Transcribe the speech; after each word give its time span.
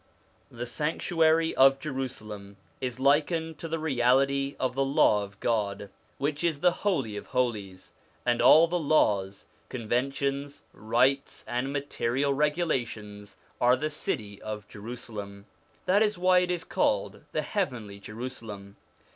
The 0.49 0.65
sanctuary 0.65 1.55
of 1.55 1.79
Jerusalem 1.79 2.57
is 2.79 2.99
likened 2.99 3.59
to 3.59 3.67
the 3.67 3.77
reality 3.77 4.55
of 4.59 4.73
the 4.73 4.83
Law 4.83 5.23
of 5.23 5.39
God, 5.39 5.91
which 6.17 6.43
is 6.43 6.61
the 6.61 6.71
Holy 6.71 7.15
of 7.17 7.27
Holies, 7.27 7.93
and 8.25 8.41
all 8.41 8.65
the 8.67 8.79
laws, 8.79 9.45
conventions, 9.69 10.63
rites, 10.73 11.45
and 11.47 11.71
material 11.71 12.33
regulations 12.33 13.37
are 13.61 13.75
the 13.75 13.91
city 13.91 14.41
of 14.41 14.67
Jerusalem 14.67 15.45
this 15.85 16.03
is 16.03 16.17
why 16.17 16.39
it 16.39 16.49
is 16.49 16.63
called 16.63 17.21
the 17.31 17.43
heavenly 17.43 17.99
Jerusalem. 17.99 18.77